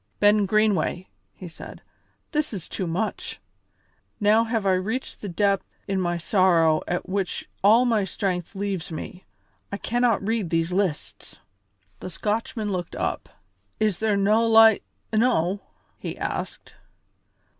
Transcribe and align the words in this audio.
"Ben 0.19 0.47
Greenway," 0.47 1.07
he 1.35 1.47
said, 1.47 1.83
"this 2.31 2.53
is 2.53 2.67
too 2.67 2.87
much! 2.87 3.39
Now 4.19 4.45
have 4.45 4.65
I 4.65 4.73
reached 4.73 5.21
the 5.21 5.29
depth 5.29 5.69
in 5.87 6.01
my 6.01 6.17
sorrow 6.17 6.81
at 6.87 7.07
which 7.07 7.47
all 7.63 7.85
my 7.85 8.03
strength 8.03 8.55
leaves 8.55 8.91
me. 8.91 9.25
I 9.71 9.77
cannot 9.77 10.27
read 10.27 10.49
these 10.49 10.71
lists." 10.73 11.37
The 11.99 12.09
Scotchman 12.09 12.71
looked 12.71 12.95
up. 12.95 13.29
"Is 13.79 13.99
there 13.99 14.17
no' 14.17 14.47
light 14.47 14.81
enow!" 15.13 15.59
he 15.99 16.17
asked. 16.17 16.73